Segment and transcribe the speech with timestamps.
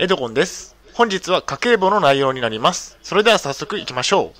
[0.00, 0.76] エドゴンです。
[0.94, 2.96] 本日は家計簿の内容になります。
[3.02, 4.30] それでは早速行きましょう。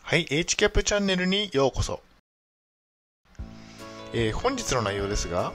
[0.00, 2.00] はい、HCAP チャンネルにようこそ。
[4.14, 5.52] えー本日の内容ですが、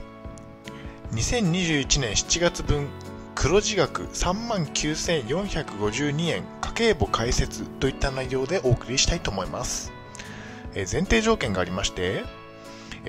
[1.10, 2.86] 2021年7月分
[3.34, 9.92] 黒字額39,452円家計簿解説といった内容でお送りしたいと思います。
[10.76, 12.22] えー前提条件がありまして、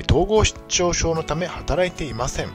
[0.10, 2.50] 統合失調症のため働いていません。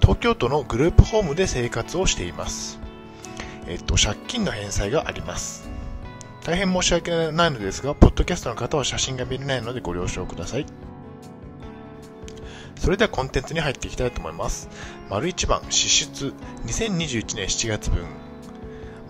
[0.00, 2.78] 東京都のグループホームで生活をしています。
[3.66, 5.68] えっと、借金の返済があります。
[6.44, 10.66] 大変申し訳ないのですが、ポッドキャストの方は写真が見れないのでご了承ください。
[12.76, 14.70] それではコンテンツに入っていきたいと思います。
[15.10, 16.32] 丸1番、支出
[16.64, 18.06] 2021年7月分。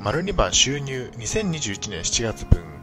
[0.01, 2.78] 丸2番、収入2021年7月分。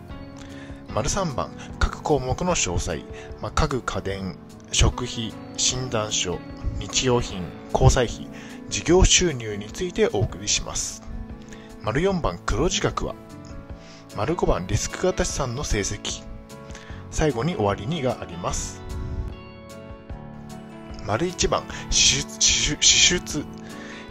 [0.96, 3.04] 丸3番、各項目の詳細。
[3.42, 4.38] まあ、家具、家電、
[4.72, 6.40] 食費、診断書、
[6.80, 8.30] 日用品、交際費、
[8.70, 11.04] 事業収入についてお送りします。
[11.84, 13.14] 丸4番、黒字額は？
[14.16, 16.24] 丸5番、リスク型資産の成績。
[17.12, 18.82] 最後に終わりにがあります。
[21.06, 23.46] 丸1番、支出、支出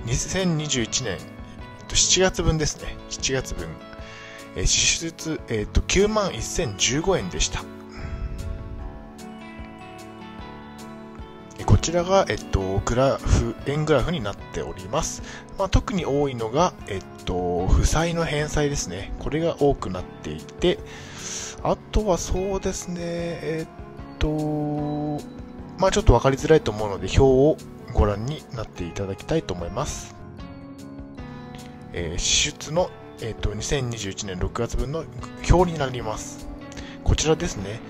[0.04, 1.18] 2021年
[1.88, 2.94] 7月分ですね。
[3.08, 3.68] 7月分。
[4.56, 7.64] え支出、えっと9万1015円でした。
[11.66, 15.22] こちらが、えっと、グラフ、円グラフになっております。
[15.58, 19.12] まあ、特に多いのが、えっと、負債の返済ですね。
[19.18, 20.78] これが多くなっていて、
[21.62, 25.18] あとはそうですね、えっと、
[25.78, 27.56] まあちょっとわかりづらいと思うので、表を
[27.92, 30.14] ご覧になっていただきたいと思います。
[31.92, 32.90] えー支出の、
[33.26, 35.04] えっと2021年6月分の
[35.50, 36.46] 表になります。
[37.04, 37.80] こちらですね。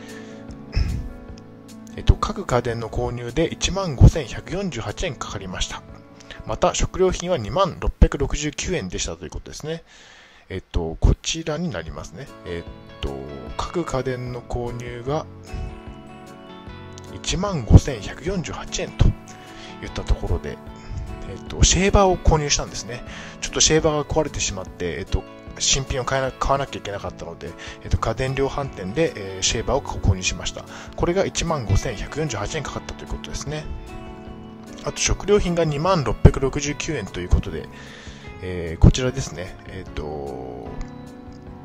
[1.97, 5.83] えっと、各家電の購入で1万5148円かかりました。
[6.47, 9.83] また、食料品は2669円でしたということですね。
[10.49, 12.29] えっと、こちらになりますね。
[12.47, 13.11] えっと、
[13.57, 15.27] 各家電の購入が
[17.13, 19.07] 1万5148円と
[19.83, 20.59] いったところで、
[21.31, 23.03] えっと、シェーバーを購入したんですね。
[23.41, 25.25] ちょっとシェーバーが壊れてしまって、えっと、
[25.59, 27.51] 新品を買えな買わなきゃいけなかったので、
[27.83, 30.65] えっと、家電量販店で、えーシェーバーを購入しました。
[30.97, 33.65] これが15,148円かかったということですね。
[34.85, 37.69] あと、食料品が2669円ということで、
[38.43, 40.54] えーこちらですね、えっ、と、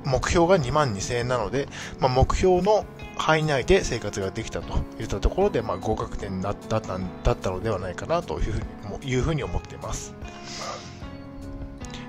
[0.06, 1.68] 目標が2万2000円なので、
[2.00, 2.86] まあ、目標の
[3.18, 8.70] 範囲内で生活ができたといったところで、まあ、合格点だっただったのではないかなというふうに
[9.04, 10.14] いうふうに思っています。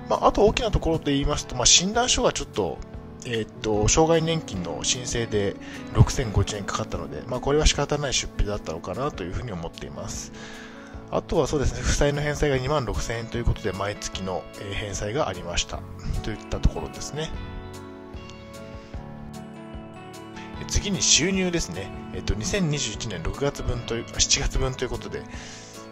[0.09, 2.77] まあ、あと大きなところで言いますと、まあ、診断書がちょっと、
[3.25, 5.55] えーっと、障害年金の申請で
[5.93, 10.33] 6050円かかったので、まあ、これは仕方ない出費だったのかなというふうに思っています。
[11.11, 15.79] あとはそうですね、負債の返済が2万6000円ということで、毎月の返済がありました。
[16.23, 17.29] といったところですね。
[20.71, 21.91] 次に収入ですね。
[22.13, 25.21] えっと、2021年6月分という、7月分ということで、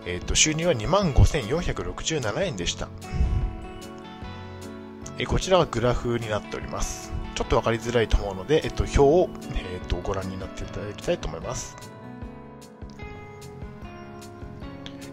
[0.06, 2.88] えっと、収入は2万5467円でした。
[5.18, 7.12] えこちらはグラフになっております。
[7.35, 11.75] ちょっとわかりづらいと思うので、えっと、表を、えっと、ご覧になっていただきたいと思います。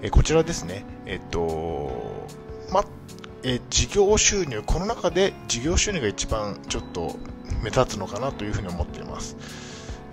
[0.01, 0.85] えこちらですね。
[1.07, 1.91] えっと、
[2.73, 2.85] ま、
[3.43, 7.17] え事業収入、この中で事業収入が一番ちょっと
[7.67, 9.37] 目立つのかなというふうに思っています。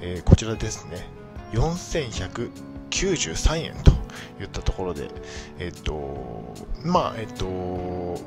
[0.02, 1.08] えーこちらですね。
[1.52, 3.92] 4193円と
[4.42, 5.12] いったところで、
[5.60, 7.46] えっと、まあ、えっと、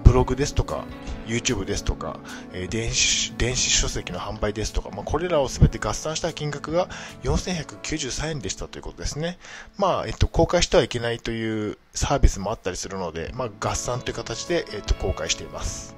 [0.04, 0.84] ブログですとか、
[1.26, 2.20] YouTube ですとか、
[2.52, 6.88] え電子、電子書籍の販売ですとか、まあ、これらをすべて合算した金額が
[7.24, 9.38] 4193円でしたということですね。
[9.76, 15.96] まあ、えっと、公開してはいけないというサービスもあったりするので、まあ、合算という形で、えっと、公開しています。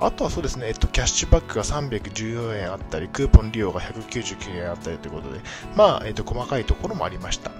[0.00, 5.40] あとはそうですね、えっと、キャッシュバックが314円あったり、クーポン利用が199円あったりということで、
[5.76, 7.50] まあ、えっと、細かいところもありました。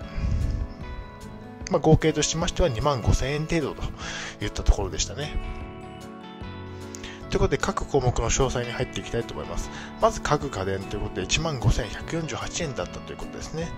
[1.71, 3.83] まあ、合計としましては2万5000円程度と
[4.43, 5.37] いったところでしたね。
[7.29, 9.71] ということで、各項目の詳細に入っていきたいと思います。
[10.01, 13.69] まず、各家電ということで、1万5148円だったということですね。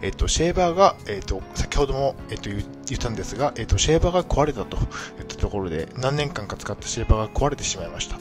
[0.00, 4.78] えっと、シェーバーが、えっと、先ほども、えっと、言言ったんですが、えっと、シェーバーが壊れたと
[5.38, 8.18] いったところで、何年間か使ったシェーバーが壊れてしまいました。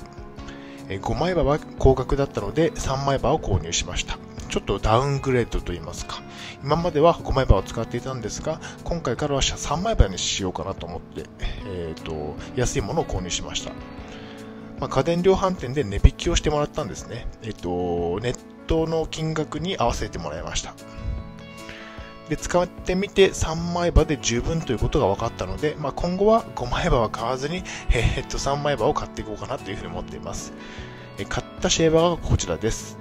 [0.88, 4.18] 5枚刃は高額だったので、3枚刃を購入しました。
[4.50, 6.22] ちょっとダウングレードと言いますか。
[6.64, 11.26] 今までは5枚刃を使っていたんですが、今回からは3枚刃にしようかなと思って、
[11.66, 13.72] えっ、と、安いものを購入しました。
[14.80, 17.28] まあ、家電量販店で値引きをしてもらったんですね。
[17.42, 18.38] えっ、と、ネッ
[18.68, 20.74] トの金額に合わせてもらいました。
[22.30, 30.54] で使ってみて3枚刃で十分ということが分かったので、まあ、今後は5枚刃は買わずに、えー、っと3枚刃を買っていこうかなというふうに思っています。
[31.20, 32.98] え買ったシェーバーがこちらです。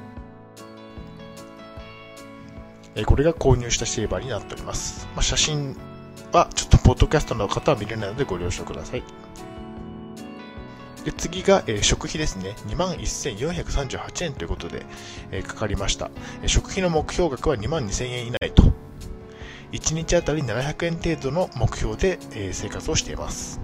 [2.95, 5.07] えこれが購入したシェーバーになっております。
[5.15, 5.77] まあ、写真
[6.33, 9.03] はちょっとポッドキャストの方は見れないのでご了承ください。
[11.05, 12.57] で次が、えー、食費ですね。
[12.69, 14.87] 21,438円ということで、
[15.31, 16.11] えー、かかりました、
[16.43, 16.49] えー。
[16.49, 18.76] 食費の目標額は22,000円以内と。
[19.73, 23.61] 1日あたり700円程度の目標で、え生活をしています。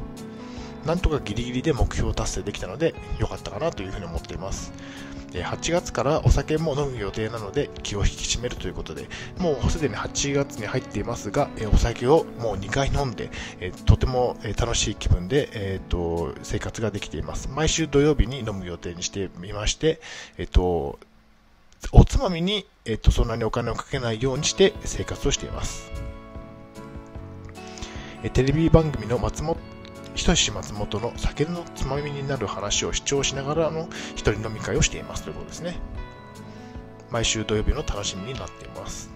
[0.87, 4.73] なんとかギリギリで目標達成できたので良かったかなというふうに思っています。
[5.33, 9.09] 8月からお酒も飲む予定なので気を引き締めるということで、
[9.39, 13.31] もうすでに8月に入っていますが、お酒をもう2回飲んで、
[13.87, 17.49] とても楽しい気分で、えーと、生活ができています。
[17.49, 20.01] 毎週土曜日に飲む予定にしていまして、
[20.37, 20.99] えっ、と、
[21.91, 25.91] おつまみに、えっ、と、そんなにお金をかけないようにして生活をしています。
[28.23, 29.57] えテレビ番組の松本
[30.15, 35.77] ひとし松本の酒のつまみになる話を視聴しながらの一人飲み会をしていますということですね。
[37.11, 39.11] 毎週土曜日の楽しみになっています。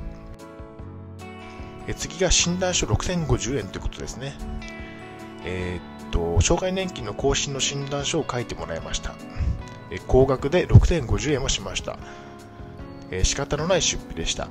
[1.87, 4.35] え次が診断書6050円ということですね。
[5.45, 9.15] えー、っと、障害年金の更新の診断書を書いてもらいました。
[9.91, 11.99] え高額で6050円をしました。
[13.11, 14.49] え仕方のない出費でした。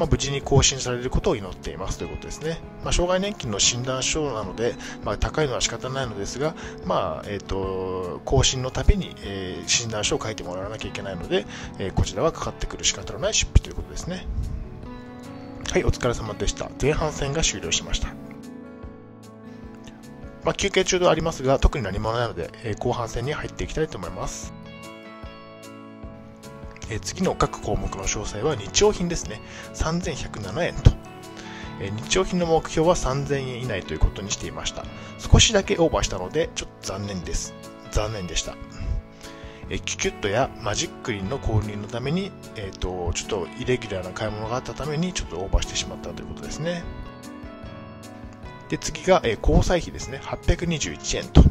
[0.00, 2.58] まあ、無事に更新されることを祈っていますということですね。
[2.82, 4.74] まあ、障害年金の診断書なので、
[5.04, 6.54] まあ、高いのは仕方ないのですが、
[6.86, 11.44] まあえーと、更新のたびに、えー、診断書を書いてもらわなきゃいけないので、
[11.78, 14.26] えー、こちらはかかってくる仕方のない出費ということですね。
[15.70, 16.70] はい、お疲れ様でした。
[16.80, 18.08] 前半戦が終了しました。
[20.44, 24.54] まあ、休憩中ではありますが、特に何もないので、えー、後半戦に入っていきたいと思います。
[26.90, 29.40] え次の各項目の詳細は日用品ですね。
[29.74, 30.90] 3107円と。
[31.80, 34.84] え日用品の目標は3000円以内ということにしていました。
[35.18, 37.54] 少しだけオーバーしたので、ちょっと残念です。
[37.92, 38.56] 残念でした。
[39.70, 46.82] えキュキュットやマジックリンの購入のために、えーと、ちょっとイレギュラーな買い物があったためにちょっとオーバーしてしまったということですね。
[48.68, 50.20] で次が、え交際費ですね。
[50.22, 51.42] 821円と。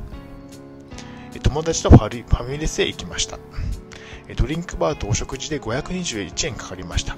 [1.42, 3.40] 友達とファミレスへ行きました。
[4.36, 7.16] ドリンクバーとお食事で521円かかりました。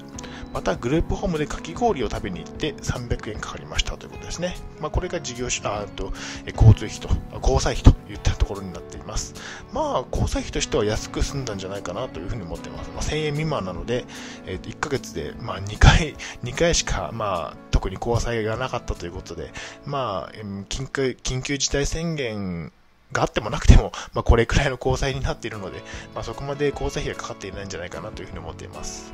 [0.52, 4.56] また、グループホームでかき氷を食べに行って300円かかりましたということですね。
[4.80, 6.12] まあ、これが事業あと
[6.46, 9.34] 交通費と、交際費といったところになっています。
[9.72, 12.90] まあ、交際費としては安く済んだんじゃないかなというふうに思っています。
[12.90, 14.04] まあ、1000円未満なので、
[14.44, 19.52] えー、1ヶ月で、まあ、2回、 2回しか、まあ、特に交際がなかったということで、
[19.86, 20.32] まあ、
[20.68, 22.72] 緊急緊急事態宣言
[23.12, 25.82] があってもなくても、まあ、これくらいの交際になっているので、
[26.14, 29.12] まあ、そこまで交際費がかかっていないんじゃないかなというふうに思っています。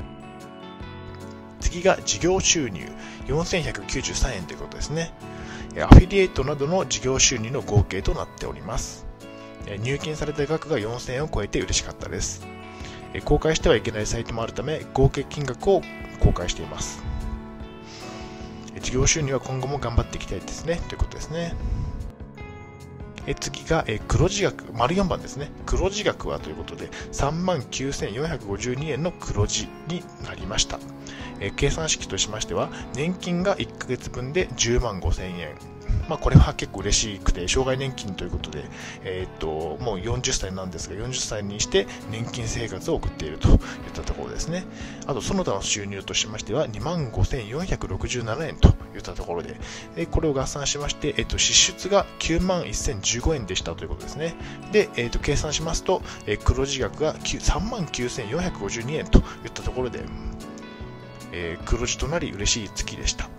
[1.59, 2.87] 次が事業収入
[3.27, 5.13] 4193円ということですね。
[5.81, 9.05] アフィリエイトなどの事業収入の合計となっております。
[9.81, 12.47] 入金された額が4000円を超えて嬉しかったです。
[13.25, 15.81] 公開してはいけないサイトもあるため、合計金額を
[16.19, 17.03] 公開しています。
[18.81, 20.81] 事業収入は今後も頑張っていきたいですね。
[20.87, 21.53] ということですね。
[23.29, 25.51] え次が、え黒字額、丸4番ですね。
[25.67, 30.79] 黒字額はということで、39,452円の黒字になりました。
[31.39, 35.55] え計算式としましては、年金が1ヶ月分で10万5000円。
[36.09, 38.65] まあ、これは結構嬉しくて、障害年金ということで、
[39.03, 43.57] えー、っと、もう40歳なんですが、40歳にして年金生活を送っているといっ
[43.93, 44.65] たところですね。
[45.05, 49.55] あと、その他の収入としましては、25,467円といったところで、
[49.95, 54.33] えこれを合算しまして、えっと、支出が9万1015円でしたということですね。
[54.71, 60.03] で、えっと、計算しますと、え黒字額が3万9452円といったところで、
[61.31, 63.29] えー、黒字となり嬉しい月でした。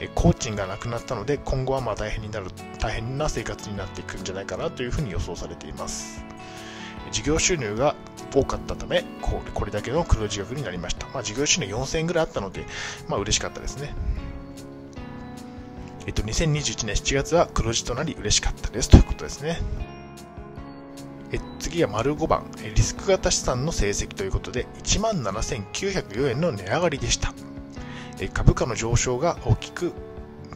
[0.00, 2.46] え工賃がなくなったので今後はまあ大変になる
[2.78, 6.24] 大変な生活になっていくんじゃないかなというふうに予想されています
[7.10, 7.94] 事業収入が
[8.34, 12.66] 多かったためこれこれだけの黒字額になりました、まあ、事業収入4000円ぐらいあったので、
[13.08, 13.94] まあ嬉しかったですね
[16.06, 19.60] えっと、2021年7月は黒字となり嬉しかったですということですね。
[21.32, 22.44] え次は丸5番、
[22.76, 27.34] リスク型資産の成績ということで、17,904円の値上がりでした。
[28.32, 29.92] 株価の上昇が大きく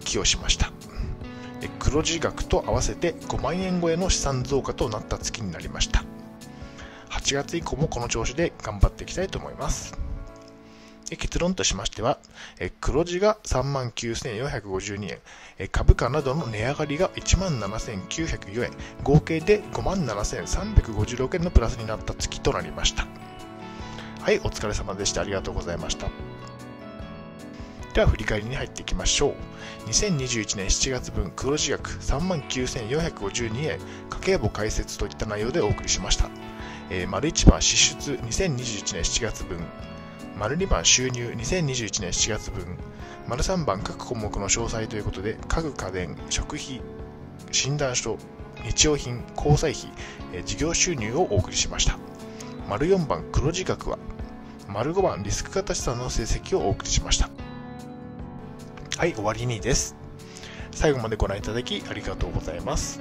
[0.01, 0.73] 寄与しました。
[1.79, 6.05] 黒字額と合わせて5万円超えの資産増加となった月になりました。
[7.11, 9.99] 8月以降もこの調子で頑張っていきたいと思います。
[11.11, 12.19] 結論としましては、
[12.81, 15.19] 黒字が3万9452
[15.59, 18.71] 円、株価などの値上がりが17,904円、
[19.03, 23.07] 合計で57,356円のプラスになった月となりました。
[24.21, 25.23] はい、お疲れ様でした。
[25.23, 26.07] ありがとうございました。
[28.01, 29.35] では振り返りに入っていきましょ
[29.87, 29.89] う。
[29.91, 33.79] 2021年7月分黒字額3万9452円、
[34.09, 36.31] 家計簿開設といった内容でお送りしました。
[36.89, 39.59] えー、丸1番支出2021年7月分、
[40.39, 42.79] 丸2番収入2021年7月分、
[43.29, 46.81] 丸3番各項目の詳細ということで、家具家電、食費、
[47.53, 48.17] 診断書、
[48.65, 49.93] 日用品、交際費、
[50.33, 51.99] えー、事業収入をお送りしました。
[52.67, 53.99] 丸4番黒字額は、
[54.69, 57.29] 丸5番リスク型資産の成績をお送りしました。
[59.01, 59.97] はい、終わりにです。
[60.73, 63.01] 最後までご覧いただきありがとうございます。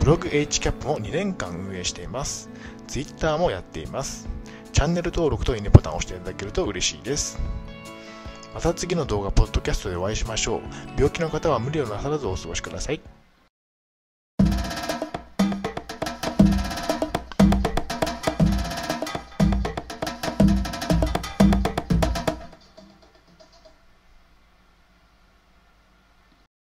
[0.00, 2.50] ブログ HCAP も2年間運営しています。
[2.88, 4.28] Twitter もやっています。
[4.72, 7.38] チャンネル登録といいねボタンを押していただけると嬉しいです。
[8.54, 10.60] また次の動画、ポッドキャストでお会いしましょう。
[10.96, 13.00] 病気の方は無理をなさらずお過ごしください。